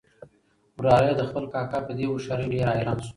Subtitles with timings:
[0.77, 3.09] وراره یې د خپل کاکا په دې هوښیارۍ ډېر حیران شو.